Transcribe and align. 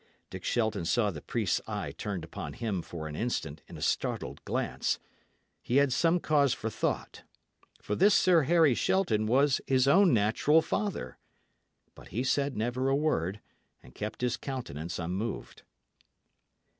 Dick 0.31 0.43
Shelton 0.43 0.83
saw 0.83 1.11
the 1.11 1.21
priest's 1.21 1.61
eye 1.67 1.91
turned 1.95 2.23
upon 2.23 2.53
him 2.53 2.81
for 2.81 3.07
an 3.07 3.15
instant 3.15 3.61
in 3.67 3.77
a 3.77 3.83
startled 3.83 4.43
glance. 4.45 4.97
He 5.61 5.75
had 5.77 5.93
some 5.93 6.19
cause 6.19 6.55
for 6.55 6.71
thought; 6.71 7.21
for 7.79 7.93
this 7.93 8.15
Sir 8.15 8.41
Harry 8.41 8.73
Shelton 8.73 9.27
was 9.27 9.61
his 9.67 9.87
own 9.87 10.11
natural 10.11 10.63
father. 10.63 11.19
But 11.93 12.07
he 12.07 12.23
said 12.23 12.57
never 12.57 12.89
a 12.89 12.95
word, 12.95 13.41
and 13.83 13.93
kept 13.93 14.21
his 14.21 14.37
countenance 14.37 14.97
unmoved. 14.97 15.61